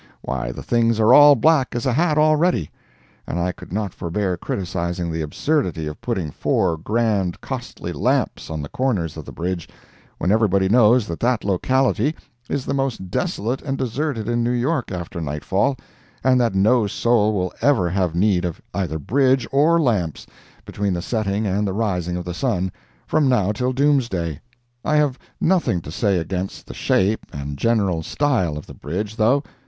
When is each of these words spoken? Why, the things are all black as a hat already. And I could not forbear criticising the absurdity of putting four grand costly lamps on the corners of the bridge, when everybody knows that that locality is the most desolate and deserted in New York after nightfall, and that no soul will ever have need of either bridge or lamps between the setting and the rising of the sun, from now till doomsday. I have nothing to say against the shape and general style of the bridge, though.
Why, 0.23 0.51
the 0.51 0.63
things 0.63 0.99
are 0.99 1.13
all 1.13 1.35
black 1.35 1.75
as 1.75 1.85
a 1.85 1.93
hat 1.93 2.17
already. 2.17 2.71
And 3.27 3.37
I 3.39 3.51
could 3.51 3.71
not 3.71 3.93
forbear 3.93 4.35
criticising 4.35 5.11
the 5.11 5.21
absurdity 5.21 5.85
of 5.85 6.01
putting 6.01 6.31
four 6.31 6.75
grand 6.75 7.39
costly 7.39 7.93
lamps 7.93 8.49
on 8.49 8.63
the 8.63 8.69
corners 8.69 9.15
of 9.15 9.25
the 9.25 9.31
bridge, 9.31 9.69
when 10.17 10.31
everybody 10.31 10.67
knows 10.67 11.05
that 11.05 11.19
that 11.19 11.43
locality 11.43 12.15
is 12.49 12.65
the 12.65 12.73
most 12.73 13.11
desolate 13.11 13.61
and 13.61 13.77
deserted 13.77 14.27
in 14.27 14.41
New 14.43 14.49
York 14.49 14.91
after 14.91 15.21
nightfall, 15.21 15.77
and 16.23 16.41
that 16.41 16.55
no 16.55 16.87
soul 16.87 17.31
will 17.37 17.53
ever 17.61 17.87
have 17.91 18.15
need 18.15 18.43
of 18.43 18.59
either 18.73 18.97
bridge 18.97 19.47
or 19.51 19.79
lamps 19.79 20.25
between 20.65 20.93
the 20.93 21.03
setting 21.03 21.45
and 21.45 21.67
the 21.67 21.73
rising 21.73 22.17
of 22.17 22.25
the 22.25 22.33
sun, 22.33 22.71
from 23.05 23.29
now 23.29 23.51
till 23.51 23.71
doomsday. 23.71 24.41
I 24.83 24.95
have 24.95 25.19
nothing 25.39 25.79
to 25.81 25.91
say 25.91 26.17
against 26.17 26.65
the 26.65 26.73
shape 26.73 27.23
and 27.31 27.55
general 27.55 28.01
style 28.01 28.57
of 28.57 28.65
the 28.65 28.73
bridge, 28.73 29.15
though. 29.17 29.43